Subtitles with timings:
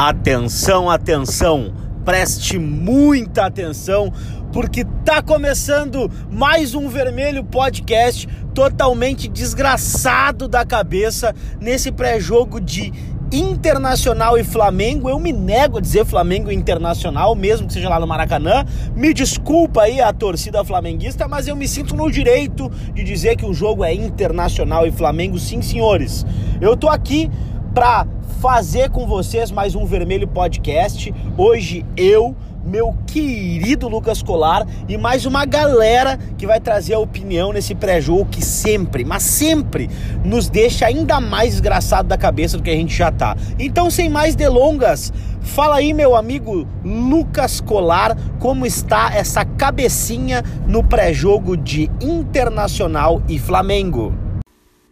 [0.00, 1.74] Atenção, atenção,
[2.04, 4.12] preste muita atenção,
[4.52, 12.92] porque tá começando mais um Vermelho Podcast totalmente desgraçado da cabeça nesse pré-jogo de
[13.32, 15.10] Internacional e Flamengo.
[15.10, 18.64] Eu me nego a dizer Flamengo Internacional, mesmo que seja lá no Maracanã.
[18.94, 23.44] Me desculpa aí a torcida flamenguista, mas eu me sinto no direito de dizer que
[23.44, 26.24] o jogo é Internacional e Flamengo, sim, senhores.
[26.60, 27.28] Eu tô aqui
[27.74, 28.06] pra
[28.40, 31.12] fazer com vocês mais um Vermelho Podcast.
[31.36, 37.52] Hoje eu, meu querido Lucas Colar e mais uma galera que vai trazer a opinião
[37.52, 39.88] nesse pré-jogo que sempre, mas sempre
[40.24, 43.36] nos deixa ainda mais desgraçado da cabeça do que a gente já tá.
[43.58, 50.84] Então, sem mais delongas, fala aí, meu amigo Lucas Colar, como está essa cabecinha no
[50.84, 54.27] pré-jogo de Internacional e Flamengo?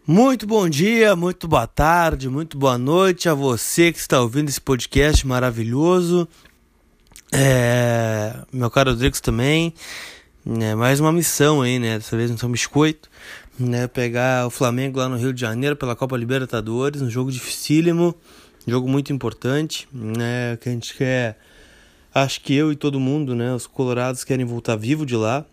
[0.08, 4.60] Muito bom dia, muito boa tarde, muito boa noite a você que está ouvindo esse
[4.60, 6.28] podcast maravilhoso.
[7.32, 9.74] É, meu caro Rodrigues também.
[10.60, 11.98] É, mais uma missão aí, né?
[11.98, 13.10] Dessa vez São Biscoito.
[13.58, 18.14] Né, pegar o Flamengo lá no Rio de Janeiro pela Copa Libertadores, um jogo dificílimo,
[18.64, 20.56] um jogo muito importante, né?
[20.60, 21.36] Que a gente quer.
[22.14, 23.52] Acho que eu e todo mundo, né?
[23.52, 25.44] Os colorados querem voltar vivo de lá.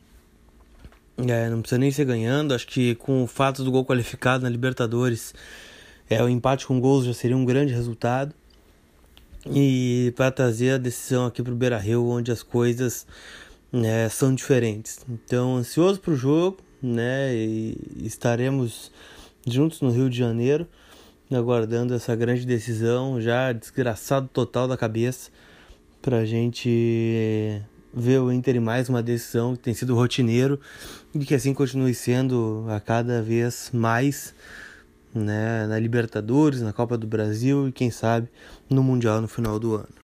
[1.18, 2.54] É, não precisa nem ser ganhando.
[2.54, 5.34] Acho que com o fato do gol qualificado na Libertadores,
[6.10, 8.34] é, o empate com gols já seria um grande resultado.
[9.52, 13.06] E para trazer a decisão aqui para o Beira Rio, onde as coisas
[13.72, 15.00] né, são diferentes.
[15.10, 17.36] Então, ansioso para o jogo, né?
[17.36, 18.92] E estaremos
[19.46, 20.68] juntos no Rio de Janeiro,
[21.32, 25.32] aguardando essa grande decisão, já desgraçado total da cabeça,
[26.02, 27.62] para a gente
[27.94, 30.60] ver o Inter em mais uma decisão que tem sido rotineiro
[31.14, 34.34] e que assim continue sendo a cada vez mais
[35.14, 38.28] né, na Libertadores, na Copa do Brasil e quem sabe
[38.70, 40.03] no Mundial no final do ano.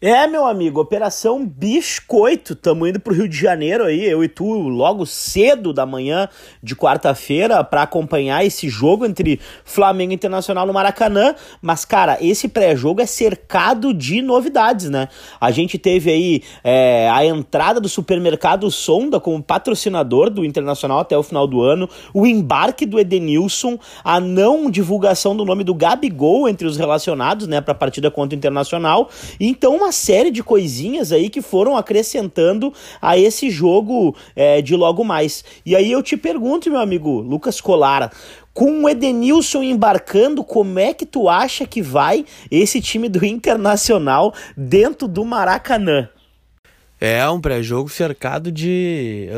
[0.00, 2.54] É, meu amigo, Operação Biscoito.
[2.54, 6.28] Tamo indo pro Rio de Janeiro aí, eu e tu, logo cedo da manhã
[6.62, 11.34] de quarta-feira, para acompanhar esse jogo entre Flamengo e Internacional no Maracanã.
[11.62, 15.08] Mas, cara, esse pré-jogo é cercado de novidades, né?
[15.40, 21.16] A gente teve aí é, a entrada do supermercado Sonda como patrocinador do Internacional até
[21.16, 26.46] o final do ano, o embarque do Edenilson, a não divulgação do nome do Gabigol
[26.46, 29.08] entre os relacionados, né, pra partida contra o Internacional.
[29.40, 35.02] Então, uma série de coisinhas aí que foram acrescentando a esse jogo é, de logo
[35.02, 35.42] mais.
[35.64, 38.10] E aí eu te pergunto, meu amigo Lucas Colara,
[38.52, 44.32] com o Edenilson embarcando, como é que tu acha que vai esse time do Internacional
[44.56, 46.08] dentro do Maracanã?
[47.00, 49.28] É um pré-jogo cercado de,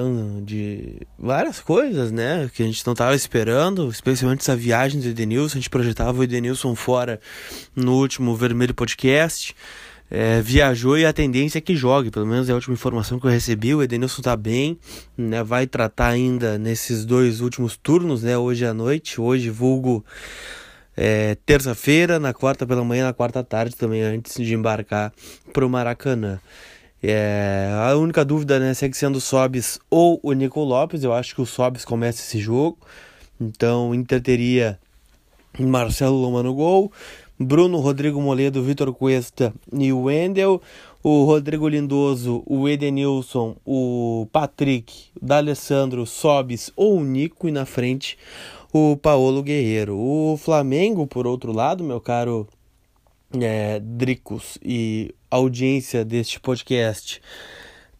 [0.44, 2.48] de várias coisas, né?
[2.54, 5.54] Que a gente não estava esperando, especialmente essa viagem do Edenilson.
[5.54, 7.18] A gente projetava o Edenilson fora
[7.74, 9.56] no último Vermelho Podcast
[10.10, 13.26] é, viajou e a tendência é que jogue, pelo menos é a última informação que
[13.26, 13.74] eu recebi.
[13.74, 14.78] O Edenilson tá bem,
[15.16, 15.42] né?
[15.42, 18.38] Vai tratar ainda nesses dois últimos turnos, né?
[18.38, 20.04] Hoje à noite, hoje vulgo
[20.96, 25.12] é, terça-feira, na quarta pela manhã, na quarta tarde também, antes de embarcar
[25.52, 26.40] para o Maracanã.
[27.02, 31.04] É, a única dúvida né, segue sendo o Sobis ou o Nico Lopes.
[31.04, 32.78] Eu acho que o Sobis começa esse jogo.
[33.40, 34.78] Então, Inter teria
[35.58, 36.92] Marcelo Loma no gol,
[37.38, 40.60] Bruno, Rodrigo Moledo, Vitor Cuesta e o Wendel,
[41.02, 47.66] o Rodrigo Lindoso, o Edenilson, o Patrick, o D'Alessandro, Sobis ou o Nico e na
[47.66, 48.16] frente
[48.72, 49.96] o Paulo Guerreiro.
[49.96, 52.48] O Flamengo, por outro lado, meu caro
[53.40, 57.20] é, Dricos e audiência deste podcast,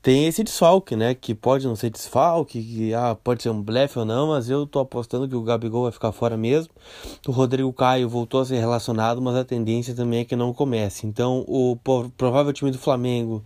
[0.07, 1.17] tem esse desfalque, né?
[1.17, 4.65] Que pode não ser desfalque, que ah, pode ser um blefe ou não, mas eu
[4.65, 6.73] tô apostando que o Gabigol vai ficar fora mesmo.
[7.27, 11.09] O Rodrigo Caio voltou a ser relacionado, mas a tendência também é que não comece.
[11.09, 11.77] Então, o
[12.17, 13.43] provável time do Flamengo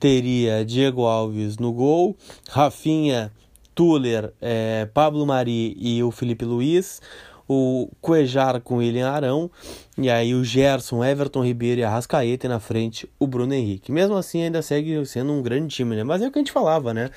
[0.00, 2.16] teria Diego Alves no gol,
[2.50, 3.30] Rafinha,
[3.72, 7.00] Tuller, é, Pablo Mari e o Felipe Luiz
[7.48, 9.50] o Cuejar com William Arão,
[9.98, 13.92] e aí o Gerson, Everton Ribeiro e Arrascaeta e na frente o Bruno Henrique.
[13.92, 16.04] Mesmo assim, ainda segue sendo um grande time, né?
[16.04, 17.10] Mas é o que a gente falava, né?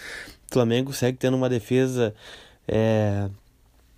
[0.50, 2.14] O Flamengo segue tendo uma defesa
[2.68, 3.30] é,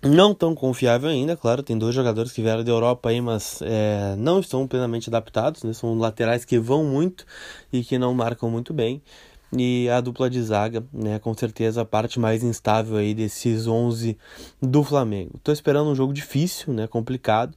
[0.02, 1.62] não tão confiável ainda, claro.
[1.62, 5.72] Tem dois jogadores que vieram da Europa aí, mas é, não estão plenamente adaptados, né?
[5.72, 7.26] São laterais que vão muito
[7.72, 9.02] e que não marcam muito bem
[9.56, 14.16] e a dupla de zaga, né, com certeza a parte mais instável aí desses 11
[14.62, 15.32] do Flamengo.
[15.36, 17.56] Estou esperando um jogo difícil, né, complicado,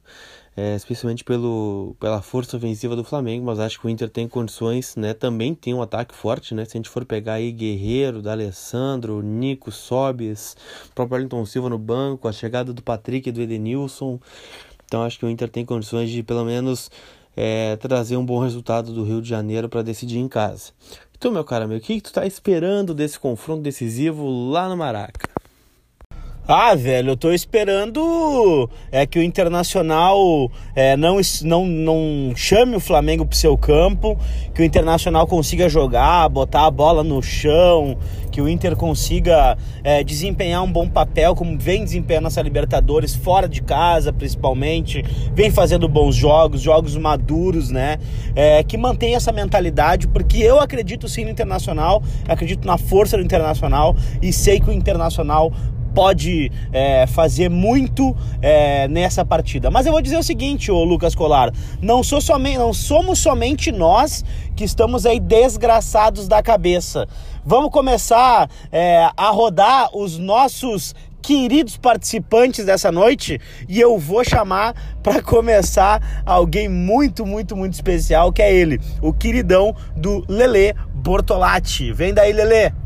[0.56, 4.96] é, especialmente pelo, pela força ofensiva do Flamengo, mas acho que o Inter tem condições,
[4.96, 9.22] né, também tem um ataque forte, né, se a gente for pegar aí Guerreiro, D'Alessandro,
[9.22, 10.56] Nico, Sobis,
[10.94, 14.18] próprio Arlington Silva no banco, a chegada do Patrick e do Edenilson,
[14.84, 16.90] então acho que o Inter tem condições de pelo menos
[17.36, 20.72] é, trazer um bom resultado do Rio de Janeiro para decidir em casa.
[21.24, 24.76] Então, meu cara, meu, o que, que tu tá esperando desse confronto decisivo lá no
[24.76, 25.26] Maraca?
[26.46, 32.80] Ah, velho, eu tô esperando é que o Internacional é, não, não, não chame o
[32.80, 34.18] Flamengo pro seu campo,
[34.54, 37.96] que o Internacional consiga jogar, botar a bola no chão,
[38.34, 43.48] que o Inter consiga é, desempenhar um bom papel, como vem desempenhando essa Libertadores, fora
[43.48, 47.96] de casa principalmente, vem fazendo bons jogos, jogos maduros, né?
[48.34, 53.22] É, que mantenha essa mentalidade, porque eu acredito sim no Internacional, acredito na força do
[53.22, 55.52] Internacional e sei que o Internacional
[55.94, 59.70] pode é, fazer muito é, nessa partida.
[59.70, 63.70] Mas eu vou dizer o seguinte, ô Lucas Colar, não, sou somente, não somos somente
[63.70, 64.24] nós
[64.56, 67.06] que estamos aí desgraçados da cabeça.
[67.44, 70.94] Vamos começar é, a rodar os nossos
[71.24, 78.30] queridos participantes dessa noite e eu vou chamar para começar alguém muito, muito, muito especial,
[78.30, 81.92] que é ele, o queridão do Lele Bortolatti.
[81.92, 82.83] Vem daí, Lele.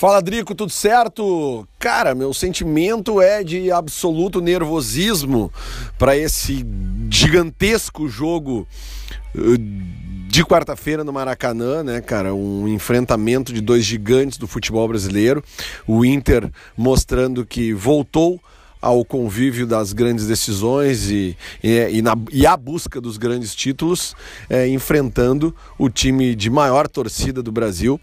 [0.00, 1.68] Fala, Drico, tudo certo?
[1.78, 5.52] Cara, meu sentimento é de absoluto nervosismo
[5.98, 6.64] para esse
[7.10, 8.66] gigantesco jogo
[9.36, 9.58] eh,
[10.26, 12.34] de quarta-feira no Maracanã, né, cara?
[12.34, 15.44] Um enfrentamento de dois gigantes do futebol brasileiro.
[15.86, 18.40] O Inter mostrando que voltou
[18.80, 24.16] ao convívio das grandes decisões e, e, e, na, e a busca dos grandes títulos,
[24.48, 28.00] é, enfrentando o time de maior torcida do Brasil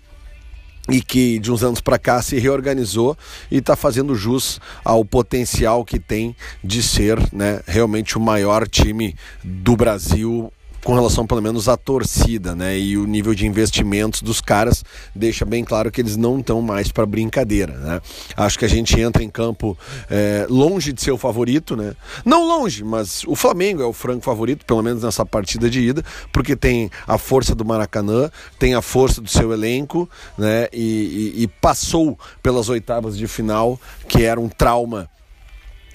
[0.90, 3.18] e que de uns anos para cá se reorganizou
[3.52, 9.16] e está fazendo jus ao potencial que tem de ser né, realmente o maior time
[9.44, 10.52] do Brasil
[10.88, 12.80] com relação pelo menos à torcida, né?
[12.80, 16.90] E o nível de investimentos dos caras deixa bem claro que eles não estão mais
[16.94, 18.02] para brincadeira, né?
[18.38, 19.78] Acho que a gente entra em campo
[20.10, 21.94] é, longe de ser o favorito, né?
[22.24, 26.06] Não longe, mas o Flamengo é o franco favorito, pelo menos nessa partida de ida,
[26.32, 30.70] porque tem a força do Maracanã, tem a força do seu elenco, né?
[30.72, 35.10] e, e, e passou pelas oitavas de final, que era um trauma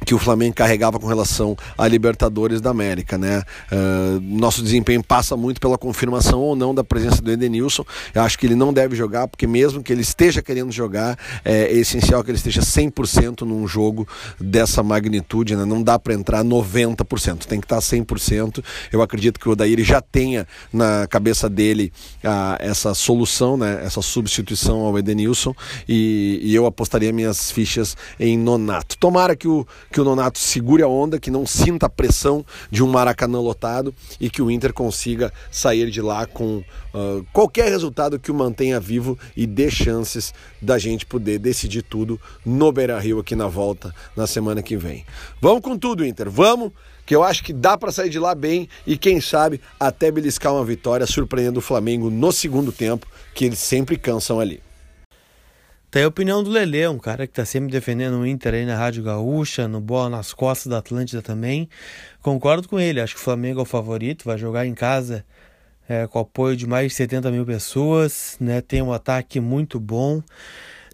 [0.04, 3.42] que o Flamengo carregava com relação à Libertadores da América, né?
[3.70, 7.84] Uh, nosso desempenho passa muito pela confirmação ou não da presença do Edenilson.
[8.14, 11.72] Eu acho que ele não deve jogar, porque mesmo que ele esteja querendo jogar, é
[11.72, 14.06] essencial que ele esteja 100% num jogo
[14.40, 15.64] dessa magnitude, né?
[15.64, 18.62] Não dá para entrar 90%, tem que estar 100%.
[18.92, 21.92] Eu acredito que o Odair já tenha na cabeça dele
[22.24, 23.80] uh, essa solução, né?
[23.84, 25.54] Essa substituição ao Edenilson
[25.88, 28.96] e, e eu apostaria minhas fichas em Nonato.
[28.98, 32.82] Tomara que o que o Nonato segure a onda, que não sinta a pressão de
[32.82, 38.18] um Maracanã lotado e que o Inter consiga sair de lá com uh, qualquer resultado
[38.18, 43.20] que o mantenha vivo e dê chances da gente poder decidir tudo no Beira Rio
[43.20, 45.04] aqui na volta na semana que vem.
[45.40, 46.72] Vamos com tudo, Inter, vamos!
[47.04, 50.54] que eu acho que dá para sair de lá bem e quem sabe até beliscar
[50.54, 54.62] uma vitória surpreendendo o Flamengo no segundo tempo, que eles sempre cansam ali.
[55.92, 58.74] Tem a opinião do Lele, um cara que tá sempre defendendo o Inter aí na
[58.74, 61.68] Rádio Gaúcha, no Bola nas costas da Atlântida também.
[62.22, 65.22] Concordo com ele, acho que o Flamengo é o favorito, vai jogar em casa
[65.86, 68.62] é, com apoio de mais de 70 mil pessoas, né?
[68.62, 70.22] Tem um ataque muito bom.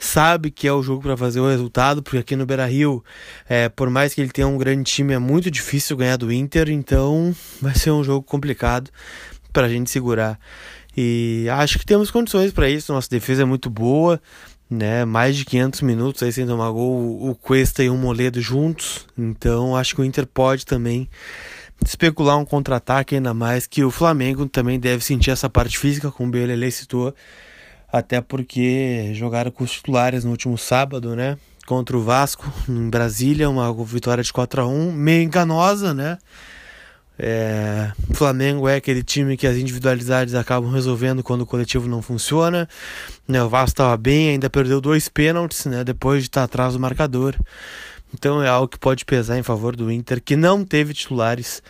[0.00, 3.04] Sabe que é o jogo para fazer o resultado, porque aqui no Beira Rio,
[3.48, 6.70] é, por mais que ele tenha um grande time, é muito difícil ganhar do Inter,
[6.70, 8.90] então vai ser um jogo complicado
[9.52, 10.40] para a gente segurar.
[11.00, 12.92] E acho que temos condições para isso.
[12.92, 14.20] Nossa defesa é muito boa
[14.70, 15.04] né?
[15.04, 19.06] Mais de 500 minutos aí sem tomar gol, o Cuesta e o Moledo juntos.
[19.16, 21.08] Então acho que o Inter pode também
[21.84, 26.28] especular um contra-ataque ainda mais que o Flamengo também deve sentir essa parte física, como
[26.28, 27.14] o Belele citou,
[27.90, 31.38] até porque jogaram com os titulares no último sábado, né?
[31.66, 36.18] Contra o Vasco em Brasília, uma vitória de 4 a 1 meio enganosa, né?
[37.18, 42.68] É, Flamengo é aquele time que as individualidades acabam resolvendo quando o coletivo não funciona.
[43.26, 46.80] Né, o Vasco estava bem, ainda perdeu dois pênaltis né, depois de estar atrás do
[46.80, 47.34] marcador.
[48.14, 51.62] Então é algo que pode pesar em favor do Inter, que não teve titulares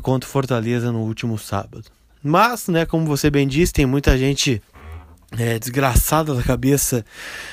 [0.00, 1.84] contra o Fortaleza no último sábado.
[2.22, 4.62] Mas, né, como você bem disse, tem muita gente
[5.38, 7.04] é, desgraçada da cabeça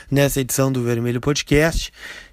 [0.10, 1.92] nessa edição do Vermelho Podcast.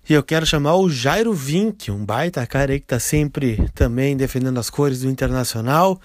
[0.09, 4.17] E eu quero chamar o Jairo Vink, um baita cara aí que tá sempre também
[4.17, 6.01] defendendo as cores do Internacional.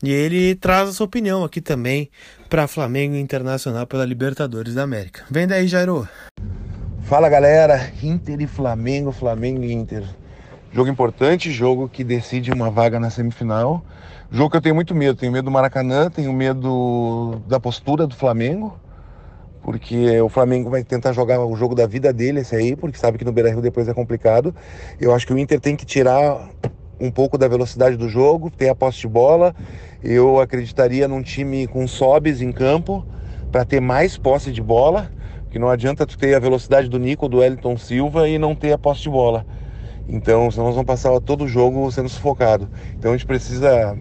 [0.00, 2.08] E ele traz a sua opinião aqui também
[2.48, 5.24] para Flamengo Internacional pela Libertadores da América.
[5.28, 6.08] Vem daí, Jairo.
[7.02, 10.04] Fala galera, Inter e Flamengo, Flamengo e Inter.
[10.72, 13.84] Jogo importante, jogo que decide uma vaga na semifinal.
[14.30, 15.18] Jogo que eu tenho muito medo.
[15.18, 18.78] Tenho medo do Maracanã, tenho medo da postura do Flamengo
[19.62, 23.18] porque o Flamengo vai tentar jogar o jogo da vida dele esse aí, porque sabe
[23.18, 24.54] que no Beira-Rio depois é complicado.
[25.00, 26.48] Eu acho que o Inter tem que tirar
[26.98, 29.54] um pouco da velocidade do jogo, ter a posse de bola.
[30.02, 33.04] Eu acreditaria num time com sobes em campo
[33.50, 35.10] para ter mais posse de bola,
[35.50, 38.72] que não adianta tu ter a velocidade do Nico, do Wellington Silva e não ter
[38.72, 39.46] a posse de bola.
[40.08, 42.68] Então, senão nós vamos passar todo o jogo sendo sufocado.
[42.96, 43.96] Então a gente precisa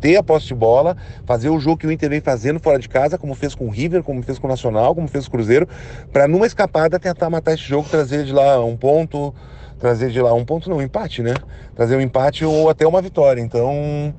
[0.00, 2.88] ter a posse de bola, fazer o jogo que o Inter vem fazendo fora de
[2.88, 5.38] casa, como fez com o River, como fez com o Nacional, como fez com o
[5.38, 5.68] Cruzeiro,
[6.12, 9.34] para numa escapada tentar matar esse jogo, trazer de lá um ponto,
[9.78, 11.34] trazer de lá um ponto não, um empate, né?
[11.74, 13.40] Trazer um empate ou até uma vitória.
[13.40, 14.14] Então,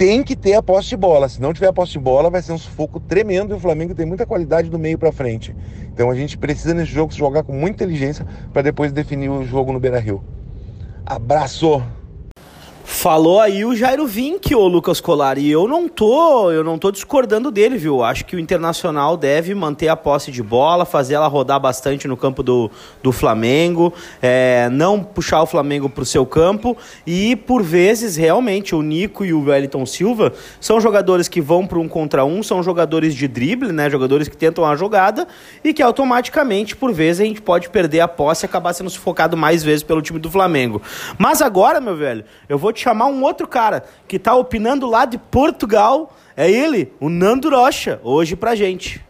[0.00, 1.28] tem que ter a posse de bola.
[1.28, 3.94] Se não tiver a posse de bola, vai ser um sufoco tremendo e o Flamengo
[3.94, 5.54] tem muita qualidade do meio para frente.
[5.92, 9.74] Então a gente precisa nesse jogo jogar com muita inteligência para depois definir o jogo
[9.74, 10.24] no Beira-Rio.
[11.04, 11.82] Abraço.
[12.92, 16.90] Falou aí o Jairo Vink, o Lucas Colar, e eu não tô, eu não tô
[16.90, 18.02] discordando dele, viu?
[18.02, 22.14] Acho que o Internacional deve manter a posse de bola, fazer ela rodar bastante no
[22.14, 22.70] campo do,
[23.02, 28.82] do Flamengo, é, não puxar o Flamengo pro seu campo e por vezes realmente o
[28.82, 33.14] Nico e o Wellington Silva são jogadores que vão para um contra um, são jogadores
[33.14, 33.88] de drible, né?
[33.88, 35.26] Jogadores que tentam a jogada
[35.64, 39.38] e que automaticamente por vezes a gente pode perder a posse e acabar sendo sufocado
[39.38, 40.82] mais vezes pelo time do Flamengo.
[41.16, 45.04] Mas agora, meu velho, eu vou te chamar um outro cara que está opinando lá
[45.04, 46.16] de Portugal.
[46.36, 49.04] É ele, o Nando Rocha, hoje pra gente.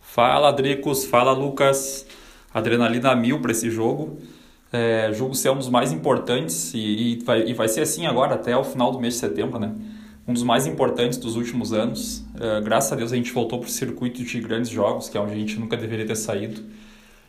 [0.00, 1.04] Fala, Dricos.
[1.04, 2.06] Fala, Lucas.
[2.52, 4.18] Adrenalina mil para esse jogo.
[4.72, 8.34] É, julgo ser um dos mais importantes e, e, vai, e vai ser assim agora
[8.34, 9.72] até o final do mês de setembro, né?
[10.26, 12.22] Um dos mais importantes dos últimos anos.
[12.38, 15.20] É, graças a Deus a gente voltou para o circuito de grandes jogos, que é
[15.20, 16.62] onde a gente nunca deveria ter saído.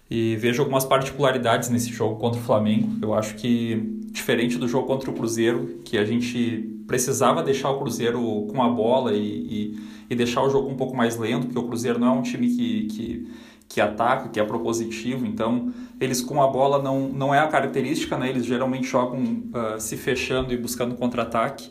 [0.10, 2.98] E vejo algumas particularidades nesse jogo contra o Flamengo.
[3.02, 7.80] Eu acho que diferente do jogo contra o Cruzeiro, que a gente precisava deixar o
[7.80, 11.60] Cruzeiro com a bola e, e, e, deixar o jogo um pouco mais lento, porque
[11.60, 13.32] o Cruzeiro não é um time que, que,
[13.68, 18.18] que ataca, que é propositivo, então eles com a bola não, não é a característica,
[18.18, 18.30] né?
[18.30, 21.70] eles geralmente jogam uh, se fechando e buscando contra-ataque.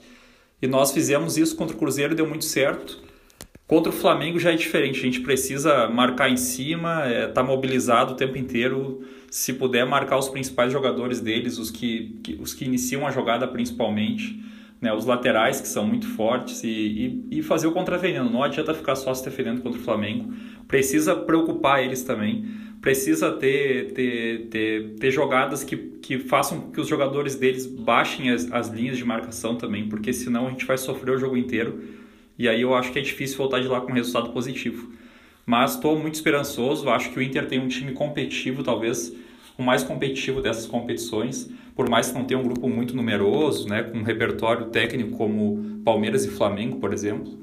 [0.60, 3.00] E nós fizemos isso contra o Cruzeiro e deu muito certo.
[3.68, 8.14] Contra o Flamengo já é diferente, a gente precisa marcar em cima, é, tá mobilizado
[8.14, 12.64] o tempo inteiro, se puder marcar os principais jogadores deles, os que, que os que
[12.64, 14.42] iniciam a jogada principalmente,
[14.80, 16.68] né, os laterais que são muito fortes e,
[17.30, 18.30] e, e fazer o contraveneno.
[18.30, 20.32] Não adianta ficar só se defendendo contra o Flamengo,
[20.66, 22.46] precisa preocupar eles também,
[22.80, 28.50] precisa ter, ter, ter, ter jogadas que, que façam que os jogadores deles baixem as,
[28.50, 31.97] as linhas de marcação também, porque senão a gente vai sofrer o jogo inteiro
[32.38, 34.96] e aí eu acho que é difícil voltar de lá com um resultado positivo
[35.48, 36.90] mas estou muito esperançoso.
[36.90, 39.10] Acho que o Inter tem um time competitivo, talvez
[39.56, 43.82] o mais competitivo dessas competições, por mais que não tenha um grupo muito numeroso, né,
[43.82, 47.38] com um repertório técnico como Palmeiras e Flamengo, por exemplo.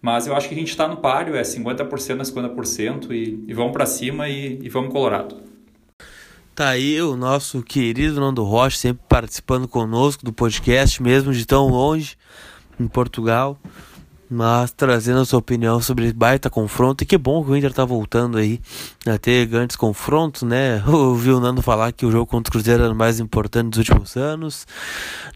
[0.00, 3.52] Mas eu acho que a gente está no páreo, é 50% a 50%, e, e
[3.52, 5.36] vamos para cima e, e vamos Colorado.
[6.54, 11.68] Tá aí o nosso querido Nando Rocha, sempre participando conosco do podcast, mesmo de tão
[11.68, 12.16] longe,
[12.80, 13.60] em Portugal
[14.30, 17.02] mas trazendo a sua opinião sobre baita confronto.
[17.02, 18.60] E que bom que o Inter tá voltando aí
[19.04, 20.80] a ter grandes confrontos, né?
[20.86, 23.78] Ouvi o Nando falar que o jogo contra o Cruzeiro era o mais importante dos
[23.78, 24.68] últimos anos,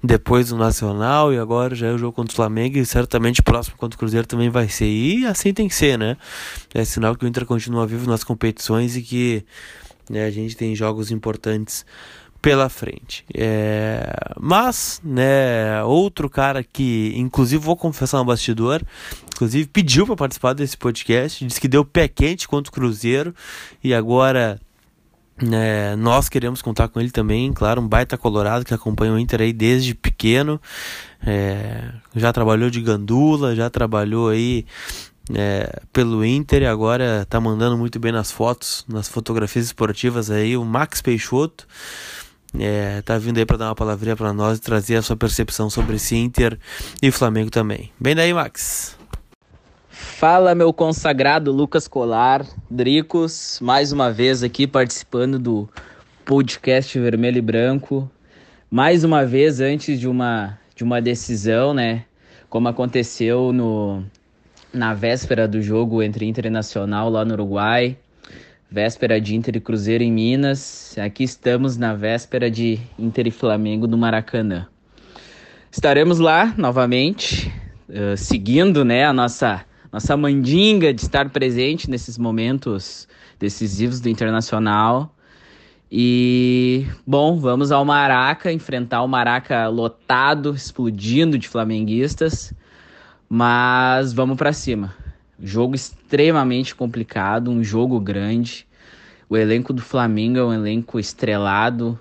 [0.02, 3.44] depois o Nacional e agora já é o jogo contra o Flamengo e certamente o
[3.44, 4.86] próximo contra o Cruzeiro também vai ser.
[4.86, 6.16] E assim tem que ser, né?
[6.72, 9.44] É sinal que o Inter continua vivo nas competições e que
[10.08, 11.84] né, a gente tem jogos importantes
[12.44, 13.24] pela frente.
[13.32, 14.04] É...
[14.38, 18.82] Mas, né, outro cara que, inclusive, vou confessar no bastidor,
[19.34, 23.34] inclusive pediu para participar desse podcast, disse que deu pé quente contra o Cruzeiro
[23.82, 24.60] e agora
[25.42, 29.40] né, nós queremos contar com ele também, claro, um baita colorado que acompanha o Inter
[29.40, 30.60] aí desde pequeno,
[31.26, 31.92] é...
[32.14, 34.66] já trabalhou de gandula, já trabalhou aí
[35.34, 40.58] é, pelo Inter e agora tá mandando muito bem nas fotos, nas fotografias esportivas aí,
[40.58, 41.66] o Max Peixoto
[42.58, 45.68] é, tá vindo aí para dar uma palavrinha para nós e trazer a sua percepção
[45.68, 46.58] sobre esse Inter
[47.02, 47.90] e Flamengo também.
[47.98, 48.96] Bem daí, Max.
[49.88, 55.68] Fala, meu consagrado Lucas Colar, Dricos, mais uma vez aqui participando do
[56.24, 58.10] podcast Vermelho e Branco.
[58.70, 62.04] Mais uma vez antes de uma de uma decisão, né?
[62.48, 64.04] Como aconteceu no
[64.72, 67.96] na véspera do jogo entre Internacional lá no Uruguai
[68.74, 70.96] véspera de Inter e Cruzeiro em Minas.
[70.98, 74.66] Aqui estamos na véspera de Inter e Flamengo no Maracanã.
[75.70, 77.54] Estaremos lá novamente,
[77.88, 83.06] uh, seguindo né, a nossa, nossa mandinga de estar presente nesses momentos
[83.38, 85.14] decisivos do Internacional.
[85.88, 92.52] E, bom, vamos ao Maraca, enfrentar o Maraca lotado, explodindo de flamenguistas.
[93.28, 95.03] Mas vamos para cima.
[95.46, 98.66] Jogo extremamente complicado, um jogo grande.
[99.28, 102.00] O elenco do Flamengo é um elenco estrelado,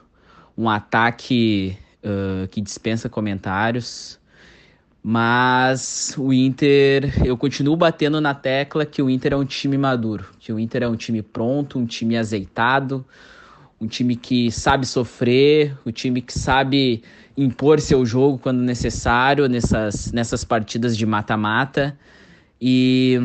[0.58, 4.18] um ataque uh, que dispensa comentários.
[5.04, 10.26] Mas o Inter, eu continuo batendo na tecla que o Inter é um time maduro,
[10.40, 13.06] que o Inter é um time pronto, um time azeitado,
[13.78, 17.04] um time que sabe sofrer, um time que sabe
[17.36, 22.00] impor seu jogo quando necessário nessas, nessas partidas de mata-mata.
[22.65, 23.22] E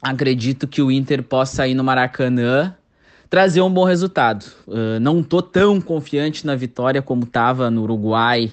[0.00, 2.76] acredito que o Inter possa ir no Maracanã
[3.28, 4.46] trazer um bom resultado.
[4.68, 8.48] Uh, não tô tão confiante na vitória como estava no Uruguai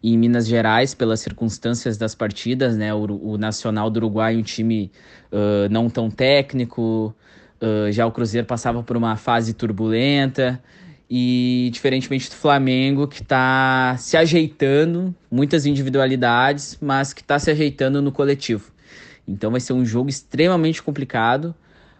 [0.00, 2.94] e em Minas Gerais pelas circunstâncias das partidas, né?
[2.94, 4.92] O, o Nacional do Uruguai um time
[5.32, 7.12] uh, não tão técnico,
[7.60, 10.62] uh, já o Cruzeiro passava por uma fase turbulenta
[11.10, 18.00] e diferentemente do Flamengo que está se ajeitando, muitas individualidades, mas que está se ajeitando
[18.00, 18.72] no coletivo.
[19.26, 21.54] Então vai ser um jogo extremamente complicado.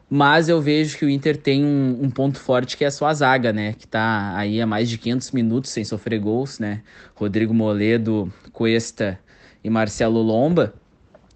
[0.08, 3.12] Mas eu vejo que o Inter tem um, um, ponto forte que é a sua
[3.14, 3.72] zaga, né?
[3.72, 6.82] Que tá aí há mais de 500 minutos sem sofrer gols, né?
[7.14, 9.18] Rodrigo Moledo, Cuesta
[9.62, 10.74] e Marcelo Lomba,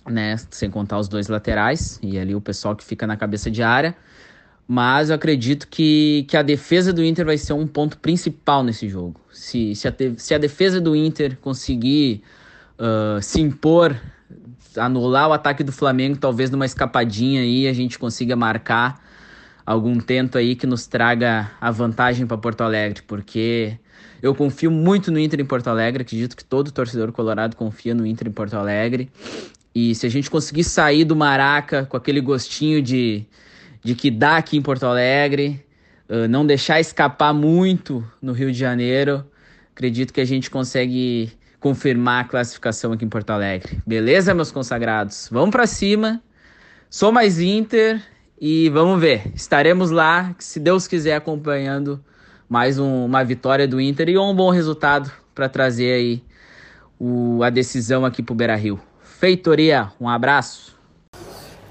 [0.06, 0.36] né?
[0.50, 3.96] Sem contar os dois laterais e ali o pessoal que fica na cabeça de área.
[4.70, 8.86] Mas eu acredito que, que a defesa do Inter vai ser um ponto principal nesse
[8.86, 9.18] jogo.
[9.32, 12.22] Se, se, a, se a defesa do Inter conseguir
[12.78, 13.98] uh, se impor
[14.78, 19.00] anular o ataque do Flamengo, talvez numa escapadinha aí a gente consiga marcar
[19.64, 23.78] algum tento aí que nos traga a vantagem para Porto Alegre, porque
[24.22, 28.06] eu confio muito no Inter em Porto Alegre, acredito que todo torcedor colorado confia no
[28.06, 29.10] Inter em Porto Alegre.
[29.74, 33.24] E se a gente conseguir sair do Maraca com aquele gostinho de,
[33.84, 35.64] de que dá aqui em Porto Alegre,
[36.08, 39.24] uh, não deixar escapar muito no Rio de Janeiro,
[39.72, 41.30] acredito que a gente consegue
[41.60, 43.80] confirmar a classificação aqui em Porto Alegre.
[43.86, 45.28] Beleza, meus consagrados?
[45.30, 46.22] Vamos para cima.
[46.88, 48.02] Sou mais Inter
[48.40, 49.32] e vamos ver.
[49.34, 52.02] Estaremos lá, se Deus quiser, acompanhando
[52.48, 56.22] mais um, uma vitória do Inter e um bom resultado para trazer aí
[56.98, 58.80] o, a decisão aqui pro Beira Rio.
[59.02, 60.78] Feitoria, um abraço.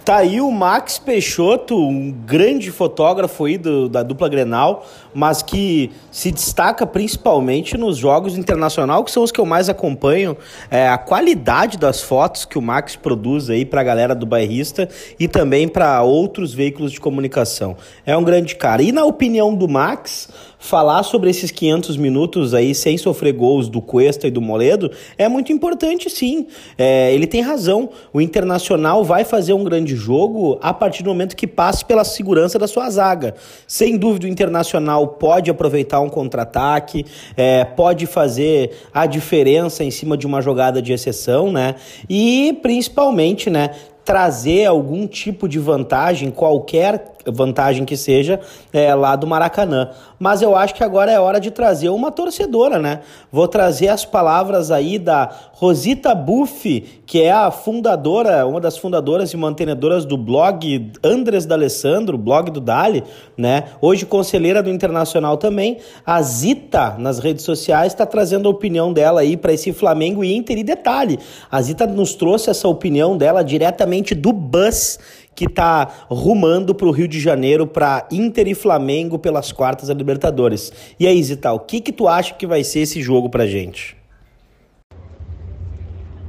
[0.08, 5.90] Tá aí o Max Peixoto, um grande fotógrafo aí do, da dupla Grenal, mas que
[6.12, 10.38] se destaca principalmente nos jogos internacional, que são os que eu mais acompanho,
[10.70, 14.88] é, a qualidade das fotos que o Max produz aí para a galera do bairrista
[15.20, 17.76] e também para outros veículos de comunicação.
[18.06, 18.84] É um grande cara.
[18.84, 23.82] E na opinião do Max, falar sobre esses 500 minutos aí sem sofrer gols do
[23.82, 26.48] Cuesta e do Moledo é muito importante, sim.
[26.78, 27.90] É, ele tem razão.
[28.12, 32.60] O Internacional vai fazer um grande jogo a partir do momento que passe pela segurança
[32.60, 33.36] da sua zaga.
[33.66, 40.18] Sem dúvida, o Internacional pode aproveitar um contra-ataque, é, pode fazer a diferença em cima
[40.18, 41.76] de uma jogada de exceção, né?
[42.10, 43.72] E principalmente, né?
[44.04, 48.40] Trazer algum tipo de vantagem, qualquer vantagem que seja,
[48.72, 49.92] é, lá do Maracanã.
[50.20, 53.02] Mas eu acho que agora é hora de trazer uma torcedora, né?
[53.32, 59.32] Vou trazer as palavras aí da Rosita Buff, que é a fundadora, uma das fundadoras
[59.34, 63.04] e mantenedoras do blog Andres D'Alessandro, blog do Dali,
[63.38, 63.66] né?
[63.82, 65.78] Hoje conselheira do Internacional também.
[66.06, 70.36] A Zita, nas redes sociais, está trazendo a opinião dela aí para esse Flamengo e
[70.36, 70.58] Inter.
[70.58, 71.20] E detalhe,
[71.52, 74.98] a Zita nos trouxe essa opinião dela diretamente do bus
[75.38, 79.94] que está rumando para o Rio de Janeiro para Inter e Flamengo pelas quartas da
[79.94, 80.74] Libertadores.
[81.00, 83.96] E aí, Zita, o que, que tu acha que vai ser esse jogo para gente?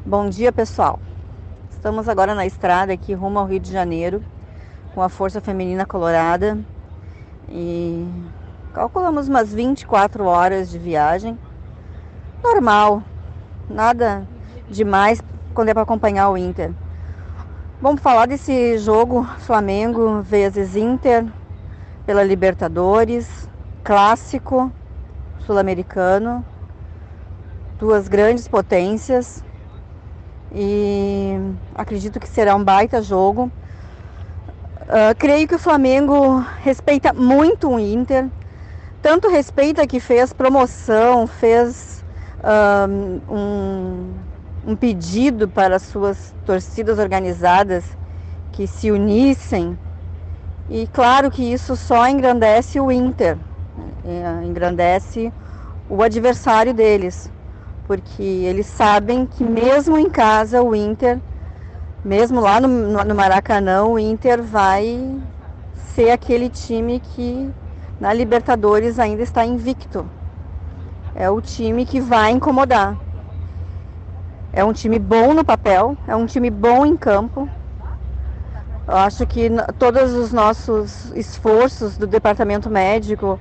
[0.04, 1.00] Bom dia, pessoal.
[1.70, 4.22] Estamos agora na estrada aqui rumo ao Rio de Janeiro
[4.94, 6.58] com a Força Feminina Colorada
[7.48, 8.06] e
[8.74, 11.38] calculamos umas 24 horas de viagem.
[12.44, 13.02] Normal,
[13.70, 14.28] nada
[14.68, 15.22] demais
[15.54, 16.74] quando é para acompanhar o Inter.
[17.80, 21.24] Vamos falar desse jogo Flamengo vezes Inter
[22.04, 23.48] pela Libertadores,
[23.84, 24.72] clássico
[25.46, 26.44] sul-americano,
[27.78, 29.44] duas grandes potências
[30.52, 31.38] e
[31.72, 33.44] acredito que será um baita jogo.
[34.82, 38.26] Uh, creio que o Flamengo respeita muito o Inter,
[39.00, 42.04] tanto respeita que fez promoção, fez
[42.40, 44.27] uh, um
[44.68, 47.96] um pedido para suas torcidas organizadas
[48.52, 49.78] que se unissem.
[50.68, 53.38] E claro que isso só engrandece o Inter,
[54.04, 55.32] é, engrandece
[55.88, 57.32] o adversário deles,
[57.86, 61.18] porque eles sabem que mesmo em casa o Inter,
[62.04, 65.18] mesmo lá no, no Maracanã, o Inter vai
[65.94, 67.50] ser aquele time que
[67.98, 70.04] na Libertadores ainda está invicto.
[71.14, 73.07] É o time que vai incomodar.
[74.52, 77.48] É um time bom no papel, é um time bom em campo.
[78.86, 83.38] Eu acho que todos os nossos esforços do departamento médico,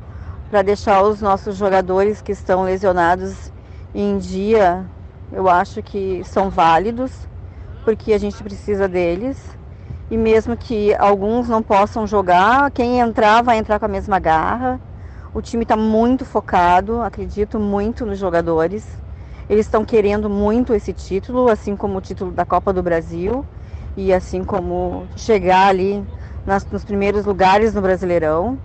[0.50, 3.52] para deixar os nossos jogadores que estão lesionados
[3.96, 4.86] em dia,
[5.32, 7.28] eu acho que são válidos,
[7.86, 9.58] porque a gente precisa deles.
[10.12, 14.80] E mesmo que alguns não possam jogar, quem entrar vai entrar com a mesma garra.
[15.34, 19.07] O time está muito focado, acredito muito nos jogadores.
[19.50, 23.46] Eles estão querendo muito esse título, assim como o título da Copa do Brasil
[23.96, 26.06] e assim como chegar ali
[26.46, 28.60] nas, nos primeiros lugares no Brasileirão.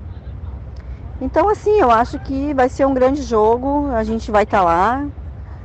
[1.21, 3.91] Então, assim, eu acho que vai ser um grande jogo.
[3.95, 5.07] A gente vai estar tá lá,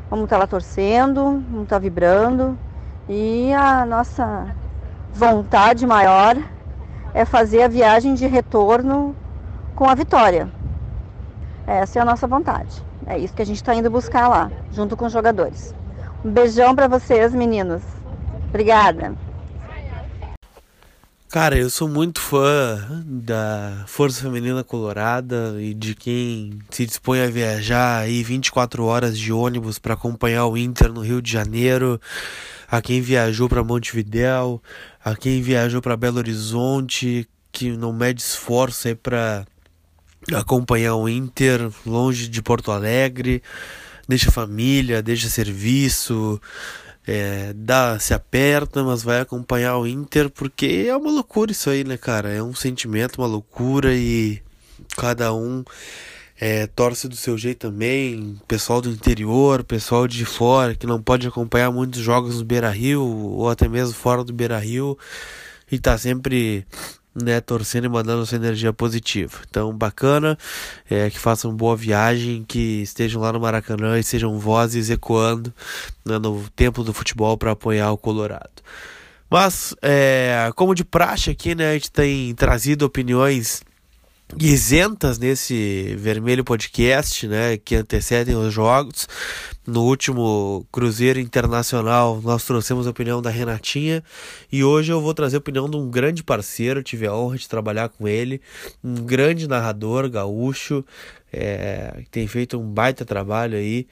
[0.09, 2.57] vamos estar tá lá torcendo, vamos estar tá vibrando.
[3.09, 4.55] E a nossa
[5.13, 6.37] vontade maior
[7.13, 9.15] é fazer a viagem de retorno
[9.75, 10.47] com a vitória.
[11.65, 12.86] Essa é a nossa vontade.
[13.07, 15.73] É isso que a gente está indo buscar lá, junto com os jogadores.
[16.25, 17.81] Um beijão para vocês, meninos.
[18.49, 19.15] Obrigada.
[21.29, 27.27] Cara, eu sou muito fã da Força Feminina Colorada e de quem se dispõe a
[27.27, 31.99] viajar aí 24 horas de ônibus para acompanhar o Inter no Rio de Janeiro,
[32.69, 34.61] a quem viajou para Montevidéu,
[35.03, 39.45] a quem viajou para Belo Horizonte, que não mede esforço aí para
[40.33, 43.41] acompanhar o Inter longe de Porto Alegre,
[44.07, 46.39] deixa família, deixa serviço,
[47.07, 51.83] é, dá, se aperta, mas vai acompanhar o Inter, porque é uma loucura isso aí,
[51.83, 52.33] né, cara?
[52.33, 54.41] É um sentimento, uma loucura e
[54.97, 55.63] cada um
[56.39, 58.37] é, torce do seu jeito também.
[58.47, 63.03] Pessoal do interior, pessoal de fora que não pode acompanhar muitos jogos no Beira Rio
[63.03, 64.97] ou até mesmo fora do Beira Rio
[65.71, 66.65] e tá sempre
[67.21, 69.39] né, torcendo e mandando sua energia positiva.
[69.49, 70.37] Então, bacana,
[70.89, 75.51] é, que façam boa viagem, que estejam lá no Maracanã e sejam vozes ecoando
[76.05, 78.61] né, no tempo do futebol para apoiar o Colorado.
[79.29, 83.61] Mas, é, como de praxe aqui, né, a gente tem trazido opiniões
[84.35, 89.07] isentas nesse Vermelho Podcast, né, que antecedem os jogos.
[89.65, 94.03] No último Cruzeiro Internacional, nós trouxemos a opinião da Renatinha
[94.51, 96.83] e hoje eu vou trazer a opinião de um grande parceiro.
[96.83, 98.41] Tive a honra de trabalhar com ele,
[98.83, 100.85] um grande narrador gaúcho,
[101.31, 103.87] é, que tem feito um baita trabalho aí.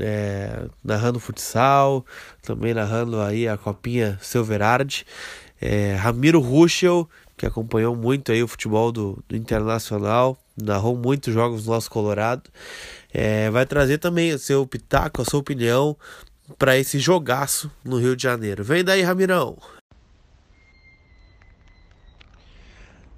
[0.00, 2.04] É, narrando futsal,
[2.42, 5.06] também narrando aí a copinha Silverard,
[5.60, 7.08] é, Ramiro Ruschel,
[7.44, 12.50] que acompanhou muito aí o futebol do, do Internacional, narrou muitos jogos do nosso Colorado.
[13.12, 15.96] É, vai trazer também o seu pitaco, a sua opinião
[16.58, 18.64] para esse jogaço no Rio de Janeiro.
[18.64, 19.58] Vem daí, Ramirão!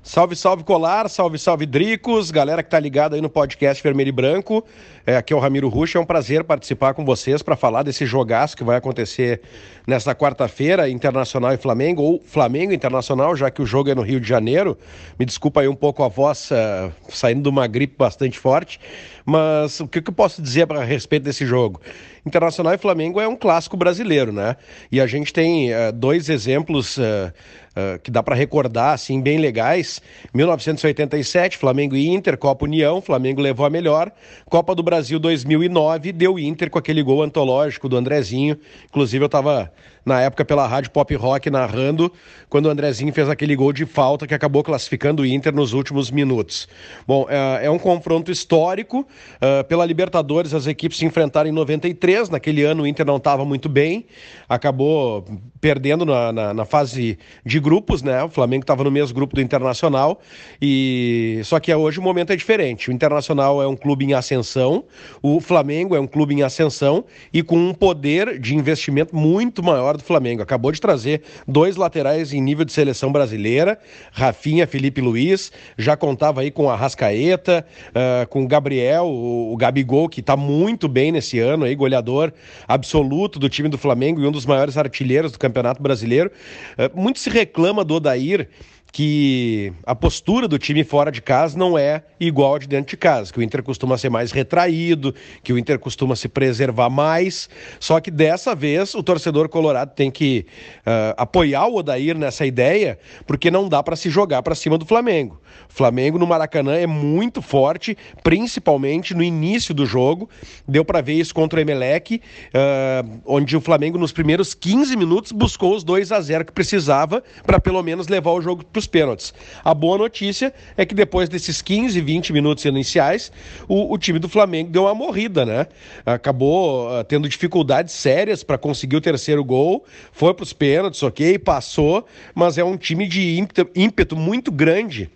[0.07, 4.13] Salve, salve Colar, salve, salve Dricos, galera que tá ligada aí no podcast Vermelho e
[4.13, 4.65] Branco.
[5.05, 8.07] É, aqui é o Ramiro Ruxa, é um prazer participar com vocês para falar desse
[8.07, 9.41] jogaço que vai acontecer
[9.85, 14.21] nesta quarta-feira, Internacional e Flamengo, ou Flamengo Internacional, já que o jogo é no Rio
[14.21, 14.79] de Janeiro.
[15.19, 18.79] Me desculpa aí um pouco a voz uh, saindo de uma gripe bastante forte,
[19.25, 21.81] mas o que, que eu posso dizer a respeito desse jogo?
[22.27, 24.57] Internacional e Flamengo é um clássico brasileiro, né?
[24.91, 26.97] E a gente tem uh, dois exemplos.
[26.99, 27.33] Uh,
[27.77, 30.01] uh, que dá para recordar, assim, bem legais.
[30.33, 34.11] 1987, Flamengo e Inter, Copa União, Flamengo levou a melhor.
[34.49, 38.59] Copa do Brasil 2009, deu Inter com aquele gol antológico do Andrezinho.
[38.87, 39.71] Inclusive, eu estava
[40.07, 42.13] na época pela rádio Pop Rock narrando,
[42.49, 46.13] quando o Andrezinho fez aquele gol de falta que acabou classificando o Inter nos últimos
[46.13, 46.69] minutos.
[47.05, 49.01] Bom, é, é um confronto histórico.
[49.01, 52.31] Uh, pela Libertadores, as equipes se enfrentaram em 93.
[52.31, 54.07] Naquele ano o Inter não estava muito bem,
[54.49, 55.25] acabou
[55.61, 58.23] perdendo na, na, na, fase de grupos, né?
[58.23, 60.21] O Flamengo estava no mesmo grupo do Internacional.
[60.63, 62.91] e Só que hoje o momento é diferente.
[62.91, 64.85] O Internacional é um clube em ascensão,
[65.21, 69.96] o Flamengo é um clube em ascensão e com um poder de investimento muito maior
[69.97, 70.43] do Flamengo.
[70.43, 73.79] Acabou de trazer dois laterais em nível de seleção brasileira,
[74.13, 79.57] Rafinha, Felipe Luiz, já contava aí com a Rascaeta, uh, com o Gabriel, o, o
[79.57, 82.33] Gabigol, que está muito bem nesse ano aí, goleador
[82.67, 86.31] absoluto do time do Flamengo e um dos maiores artilheiros do Campeonato Brasileiro.
[86.79, 88.49] Uh, muito se reclama do Odair
[88.97, 92.97] que a postura do time fora de casa não é igual a de dentro de
[92.97, 97.47] casa, que o Inter costuma ser mais retraído, que o Inter costuma se preservar mais.
[97.79, 100.47] Só que dessa vez o torcedor colorado tem que
[100.79, 104.87] uh, apoiar o Odair nessa ideia, porque não dá para se jogar para cima do
[104.87, 105.39] Flamengo.
[105.69, 110.27] O Flamengo no Maracanã é muito forte, principalmente no início do jogo.
[110.67, 115.33] Deu para ver isso contra o Emelec, uh, onde o Flamengo nos primeiros 15 minutos
[115.33, 118.89] buscou os 2 a 0 que precisava para pelo menos levar o jogo para os
[118.89, 119.35] pênaltis.
[119.65, 123.33] A boa notícia é que depois desses 15, 20 minutos iniciais,
[123.69, 125.67] o, o time do Flamengo deu uma morrida, né?
[126.05, 131.39] Acabou uh, tendo dificuldades sérias para conseguir o terceiro gol, foi para os pênaltis, ok,
[131.39, 135.11] passou, mas é um time de ímpeto, ímpeto muito grande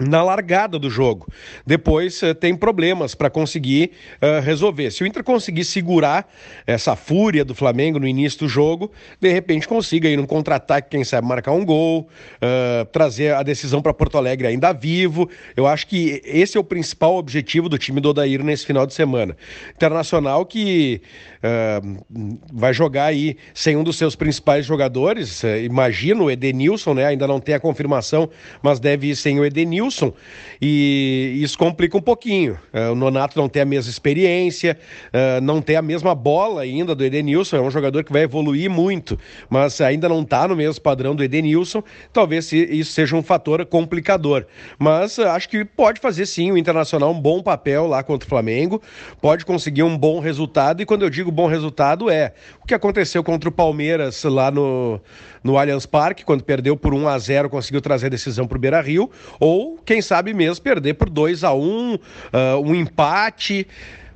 [0.00, 1.28] na largada do jogo.
[1.66, 4.90] Depois uh, tem problemas para conseguir uh, resolver.
[4.90, 6.26] Se o Inter conseguir segurar
[6.66, 11.04] essa fúria do Flamengo no início do jogo, de repente consiga ir num contra-ataque, quem
[11.04, 15.28] sabe marcar um gol, uh, trazer a decisão para Porto Alegre ainda vivo.
[15.54, 18.94] Eu acho que esse é o principal objetivo do time do Odair nesse final de
[18.94, 19.36] semana.
[19.74, 21.02] Internacional que
[22.52, 27.06] vai jogar aí sem um dos seus principais jogadores, imagino o Edenilson, né?
[27.06, 28.28] Ainda não tem a confirmação,
[28.62, 29.89] mas deve ir sem o Edenilson
[30.60, 32.58] E isso complica um pouquinho.
[32.72, 36.94] Uh, o Nonato não tem a mesma experiência, uh, não tem a mesma bola ainda
[36.94, 40.80] do Edenilson, é um jogador que vai evoluir muito, mas ainda não está no mesmo
[40.82, 44.46] padrão do Edenilson, talvez isso seja um fator complicador.
[44.78, 48.28] Mas uh, acho que pode fazer sim o Internacional um bom papel lá contra o
[48.28, 48.82] Flamengo,
[49.20, 53.24] pode conseguir um bom resultado, e quando eu digo bom resultado é o que aconteceu
[53.24, 55.00] contra o Palmeiras lá no,
[55.42, 58.60] no Allianz Parque, quando perdeu por 1 a 0 conseguiu trazer a decisão para o
[58.60, 61.98] Beira Rio, ou quem sabe mesmo perder por 2 a 1 uh,
[62.64, 63.66] um empate.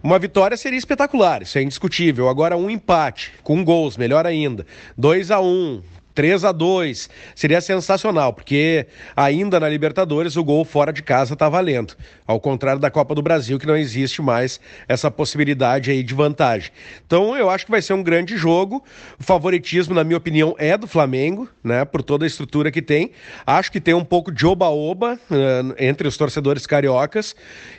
[0.02, 2.28] Uma vitória seria espetacular, isso é indiscutível.
[2.28, 4.66] Agora, um empate, com gols, melhor ainda.
[4.98, 5.82] 2 a 1
[6.14, 11.48] 3 a 2 seria sensacional, porque ainda na Libertadores o gol fora de casa está
[11.48, 11.94] valendo.
[12.26, 16.70] Ao contrário da Copa do Brasil, que não existe mais essa possibilidade aí de vantagem.
[17.06, 18.82] Então eu acho que vai ser um grande jogo.
[19.18, 21.84] O favoritismo, na minha opinião, é do Flamengo, né?
[21.84, 23.10] Por toda a estrutura que tem.
[23.46, 27.34] Acho que tem um pouco de oba-oba uh, entre os torcedores cariocas.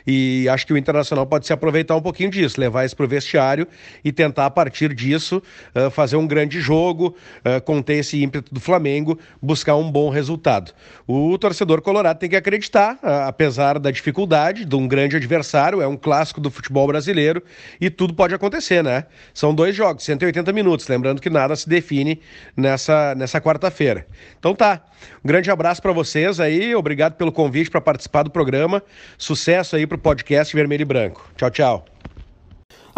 [0.06, 3.08] E acho que o Internacional pode se aproveitar um pouquinho disso, levar isso para o
[3.08, 3.66] vestiário
[4.04, 5.42] e tentar, a partir disso,
[5.74, 10.72] uh, fazer um grande jogo, uh, conter esse ímpeto do Flamengo, buscar um bom resultado.
[11.06, 15.96] O torcedor colorado tem que acreditar, apesar da dificuldade de um grande adversário, é um
[15.96, 17.42] clássico do futebol brasileiro
[17.80, 19.06] e tudo pode acontecer, né?
[19.32, 22.20] São dois jogos, 180 minutos, lembrando que nada se define
[22.56, 24.06] nessa, nessa quarta-feira.
[24.38, 24.82] Então tá.
[25.24, 28.82] Um grande abraço para vocês aí, obrigado pelo convite para participar do programa.
[29.18, 31.30] Sucesso aí pro podcast Vermelho e Branco.
[31.36, 31.95] Tchau, tchau.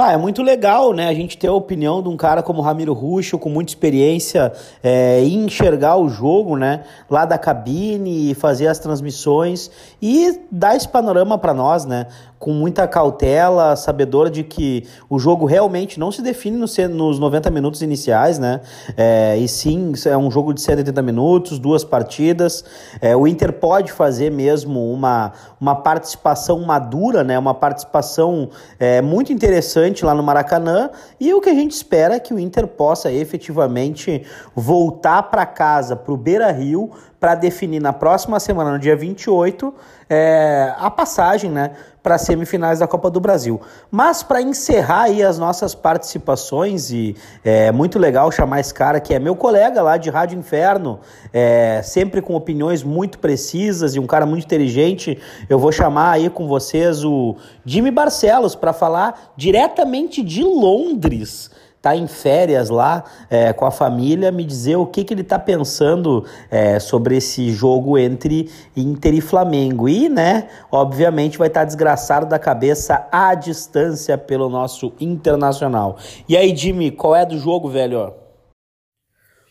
[0.01, 1.09] Ah, é muito legal, né?
[1.09, 5.21] A gente ter a opinião de um cara como Ramiro Ruxo, com muita experiência é,
[5.25, 6.85] em enxergar o jogo, né?
[7.11, 9.69] Lá da cabine, fazer as transmissões
[10.01, 12.07] e dar esse panorama para nós, né?
[12.39, 17.83] Com muita cautela, sabedor de que o jogo realmente não se define nos 90 minutos
[17.83, 18.61] iniciais, né?
[18.97, 22.65] É, e sim, é um jogo de 180 minutos, duas partidas.
[23.01, 27.39] É, o Inter pode fazer mesmo uma, uma participação madura, né?
[27.39, 30.91] Uma participação é, muito interessante lá no Maracanã.
[31.19, 34.25] E o que a gente espera é que o Inter possa efetivamente
[34.55, 39.75] voltar para casa, para o Beira Rio, para definir na próxima semana, no dia 28,
[40.09, 43.61] é, a passagem né, para as semifinais da Copa do Brasil.
[43.91, 49.13] Mas para encerrar aí as nossas participações, e é muito legal chamar esse cara que
[49.13, 51.01] é meu colega lá de Rádio Inferno,
[51.33, 56.31] é, sempre com opiniões muito precisas e um cara muito inteligente, eu vou chamar aí
[56.31, 61.51] com vocês o Jimmy Barcelos para falar diretamente de Londres
[61.89, 65.39] tá em férias lá é, com a família, me dizer o que, que ele tá
[65.39, 69.89] pensando é, sobre esse jogo entre Inter e Flamengo.
[69.89, 75.99] E, né, obviamente vai estar tá desgraçado da cabeça à distância pelo nosso Internacional.
[76.29, 78.13] E aí, Jimmy, qual é do jogo, velho?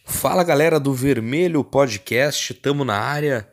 [0.05, 3.47] Fala galera do Vermelho Podcast, tamo na área.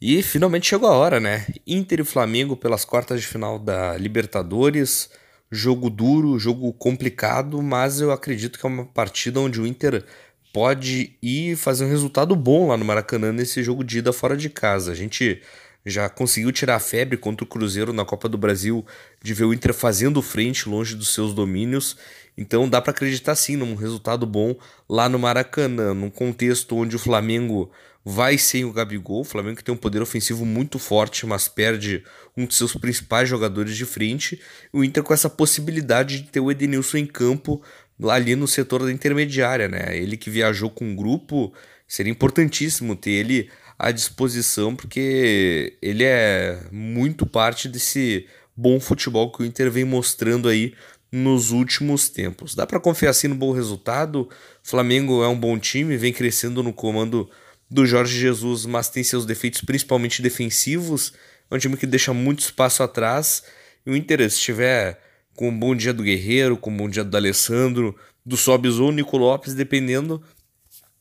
[0.00, 1.46] E finalmente chegou a hora, né?
[1.66, 5.10] Inter e Flamengo pelas quartas de final da Libertadores
[5.54, 10.02] jogo duro, jogo complicado, mas eu acredito que é uma partida onde o Inter
[10.50, 14.48] pode ir fazer um resultado bom lá no Maracanã nesse jogo de ida fora de
[14.48, 14.92] casa.
[14.92, 15.42] A gente
[15.84, 18.84] já conseguiu tirar a febre contra o Cruzeiro na Copa do Brasil
[19.22, 21.98] de ver o Inter fazendo frente longe dos seus domínios.
[22.36, 24.56] Então dá para acreditar sim num resultado bom
[24.88, 27.70] lá no Maracanã, num contexto onde o Flamengo
[28.04, 29.20] vai sem o Gabigol.
[29.20, 32.04] O Flamengo que tem um poder ofensivo muito forte, mas perde
[32.36, 34.40] um de seus principais jogadores de frente.
[34.72, 37.62] O Inter com essa possibilidade de ter o Edenilson em campo
[38.08, 39.96] ali no setor da intermediária, né?
[39.96, 41.52] Ele que viajou com um grupo,
[41.86, 49.42] seria importantíssimo ter ele à disposição, porque ele é muito parte desse bom futebol que
[49.42, 50.74] o Inter vem mostrando aí
[51.10, 52.54] nos últimos tempos.
[52.54, 54.28] Dá para confiar assim no bom resultado.
[54.62, 57.28] Flamengo é um bom time, vem crescendo no comando
[57.72, 61.14] do Jorge Jesus, mas tem seus defeitos principalmente defensivos.
[61.50, 63.42] É um time que deixa muito espaço atrás.
[63.86, 65.00] E o Inter, se estiver
[65.34, 68.92] com um bom dia do Guerreiro, com um bom dia do Alessandro, do Sobis ou
[68.92, 70.22] Nico Lopes, dependendo,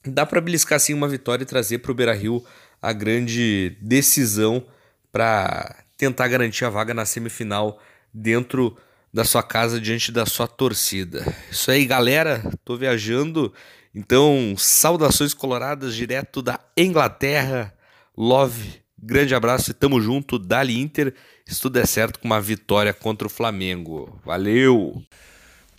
[0.06, 2.44] dá para beliscar sim uma vitória e trazer para o Beira Rio
[2.82, 4.66] a grande decisão
[5.12, 7.80] para tentar garantir a vaga na semifinal
[8.14, 8.78] dentro
[9.14, 11.36] da sua casa diante da sua torcida.
[11.52, 12.42] Isso aí, galera.
[12.64, 13.54] Tô viajando
[13.94, 17.74] então, saudações coloradas direto da Inglaterra.
[18.18, 20.38] Love Grande abraço e tamo junto.
[20.38, 24.20] Dali Inter, se tudo der certo com uma vitória contra o Flamengo.
[24.24, 25.02] Valeu!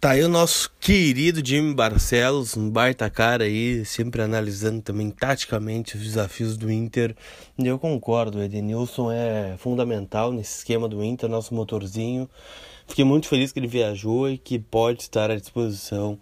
[0.00, 5.96] Tá aí o nosso querido Jimmy Barcelos, um baita cara aí, sempre analisando também taticamente
[5.96, 7.14] os desafios do Inter.
[7.56, 12.28] E eu concordo, o Edenilson é fundamental nesse esquema do Inter, nosso motorzinho.
[12.88, 16.18] Fiquei muito feliz que ele viajou e que pode estar à disposição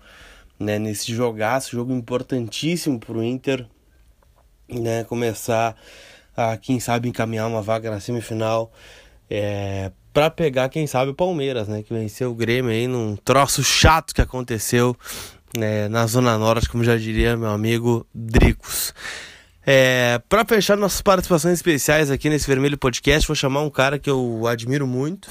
[0.61, 3.67] né, nesse jogaço, jogo importantíssimo para o Inter,
[4.69, 5.75] né, começar
[6.37, 8.71] a, quem sabe, encaminhar uma vaga na semifinal.
[9.29, 11.83] É, para pegar, quem sabe, o Palmeiras, né?
[11.83, 14.97] Que venceu o Grêmio aí num troço chato que aconteceu
[15.57, 18.93] né, na Zona Norte, como já diria meu amigo Dricos.
[19.65, 24.11] É, para fechar nossas participações especiais aqui nesse Vermelho Podcast, vou chamar um cara que
[24.11, 25.29] eu admiro muito,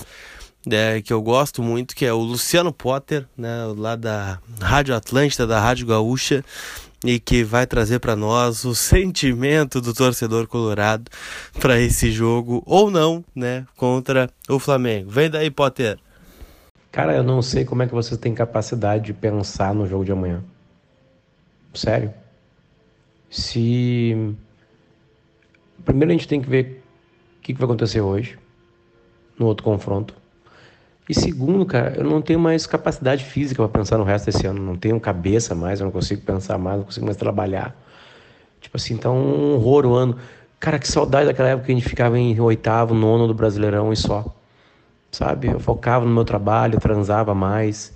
[0.69, 5.47] é, que eu gosto muito, que é o Luciano Potter, né, lá da Rádio Atlântida,
[5.47, 6.43] da Rádio Gaúcha
[7.03, 11.09] e que vai trazer para nós o sentimento do torcedor colorado
[11.59, 15.09] para esse jogo ou não, né, contra o Flamengo.
[15.09, 15.97] Vem daí, Potter.
[16.91, 20.11] Cara, eu não sei como é que vocês têm capacidade de pensar no jogo de
[20.11, 20.43] amanhã.
[21.73, 22.13] Sério.
[23.29, 24.35] Se
[25.85, 26.83] primeiro a gente tem que ver
[27.37, 28.37] o que vai acontecer hoje
[29.37, 30.18] no outro confronto.
[31.09, 34.61] E segundo, cara, eu não tenho mais capacidade física para pensar no resto desse ano.
[34.61, 37.75] Não tenho cabeça mais, eu não consigo pensar mais, não consigo mais trabalhar.
[38.61, 40.15] Tipo assim, então um horror o ano.
[40.59, 43.95] Cara, que saudade daquela época que a gente ficava em oitavo, nono do Brasileirão e
[43.95, 44.23] só.
[45.11, 45.47] Sabe?
[45.47, 47.91] Eu focava no meu trabalho, transava mais.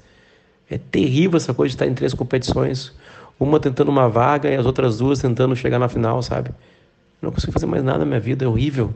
[0.67, 2.93] É terrível essa coisa de estar em três competições.
[3.39, 6.49] Uma tentando uma vaga e as outras duas tentando chegar na final, sabe?
[6.49, 8.91] Eu não consigo fazer mais nada na minha vida, é horrível.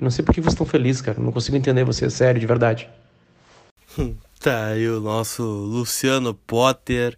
[0.00, 1.16] Eu não sei por que vocês estão felizes, cara.
[1.18, 2.90] Eu não consigo entender vocês, sério, de verdade.
[4.40, 7.16] Tá aí o nosso Luciano Potter.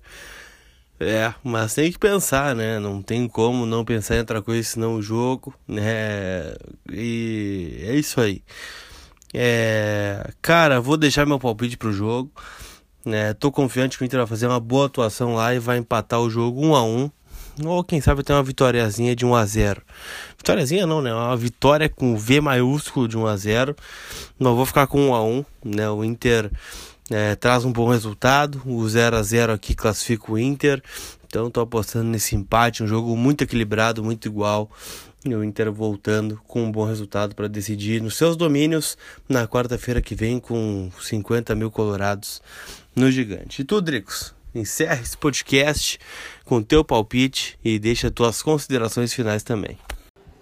[1.01, 2.79] É, mas tem que pensar, né?
[2.79, 6.55] Não tem como não pensar em outra coisa senão o jogo, né?
[6.93, 8.43] E é isso aí.
[9.33, 12.31] É, cara, vou deixar meu palpite pro jogo.
[13.05, 13.35] Né?
[13.35, 16.31] Tô confiante que o Inter vai fazer uma boa atuação lá e vai empatar o
[16.31, 17.11] jogo 1 a 1
[17.63, 19.83] ou quem sabe ter uma vitóriazinha de 1 a 0
[20.37, 21.15] Vitóriazinha não, né?
[21.15, 23.77] Uma vitória com V maiúsculo de 1 a 0
[24.39, 25.91] Não vou ficar com 1 a 1 né?
[25.91, 26.51] O Inter
[27.11, 28.61] é, traz um bom resultado.
[28.67, 30.83] O 0 a 0 aqui classifica o Inter.
[31.27, 34.71] Então estou apostando nesse empate, um jogo muito equilibrado, muito igual.
[35.25, 38.97] E o Inter voltando com um bom resultado para decidir nos seus domínios
[39.29, 42.43] na quarta-feira que vem com 50 mil colorados
[42.95, 43.63] no Gigante.
[43.63, 45.99] E tu, Dricos, encerra esse podcast
[46.45, 49.79] com teu palpite e deixa tuas considerações finais também.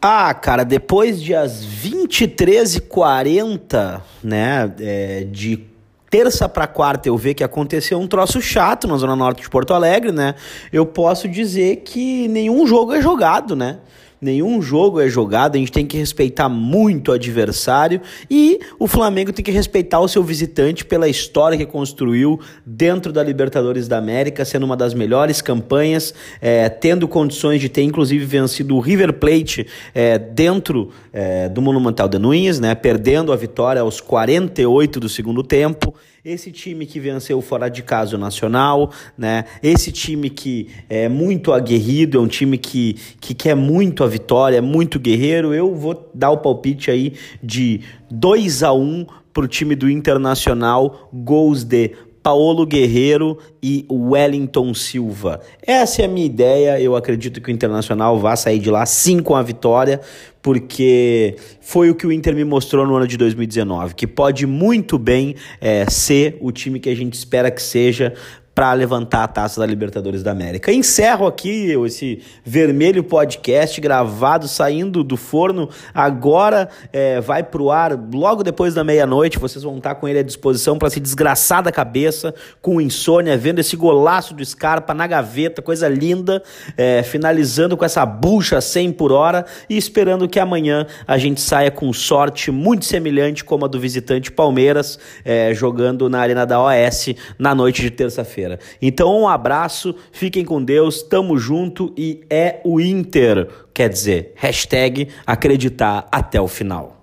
[0.01, 5.65] Ah, cara, depois de as 23h40, né, é, de
[6.11, 9.73] terça para quarta eu ver que aconteceu um troço chato na Zona Norte de Porto
[9.73, 10.35] Alegre, né?
[10.71, 13.79] Eu posso dizer que nenhum jogo é jogado, né?
[14.23, 19.33] Nenhum jogo é jogado, a gente tem que respeitar muito o adversário e o Flamengo
[19.33, 24.45] tem que respeitar o seu visitante pela história que construiu dentro da Libertadores da América,
[24.45, 29.67] sendo uma das melhores campanhas, é, tendo condições de ter inclusive vencido o River Plate
[29.93, 35.43] é, dentro é, do Monumental de Nunes, né, perdendo a vitória aos 48 do segundo
[35.43, 35.93] tempo
[36.25, 39.45] esse time que venceu fora de casa o Nacional, né?
[39.61, 44.59] Esse time que é muito aguerrido, é um time que, que quer muito a vitória,
[44.59, 45.53] é muito guerreiro.
[45.53, 51.65] Eu vou dar o palpite aí de 2 a 1 pro time do Internacional, gols
[51.65, 51.91] de
[52.23, 55.41] Paulo Guerreiro e Wellington Silva.
[55.61, 56.81] Essa é a minha ideia.
[56.81, 60.01] Eu acredito que o Internacional vai sair de lá sim com a vitória,
[60.41, 64.99] porque foi o que o Inter me mostrou no ano de 2019, que pode muito
[64.99, 68.15] bem é, ser o time que a gente espera que seja
[68.55, 70.73] para levantar a taça da Libertadores da América.
[70.73, 75.71] Encerro aqui esse vermelho podcast gravado saindo do forno.
[75.95, 79.39] Agora é, vai pro ar logo depois da meia-noite.
[79.39, 83.59] Vocês vão estar com ele à disposição para se desgraçar da cabeça com insônia, vendo
[83.59, 86.43] esse golaço do Scarpa na gaveta, coisa linda,
[86.77, 91.71] é, finalizando com essa bucha 100 por hora e esperando que amanhã a gente saia
[91.71, 97.15] com sorte muito semelhante como a do visitante Palmeiras, é, jogando na Arena da OS
[97.39, 98.42] na noite de terça-feira
[98.81, 103.49] Então, um abraço, fiquem com Deus, tamo junto e é o Inter.
[103.75, 107.02] Quer dizer, hashtag acreditar até o final.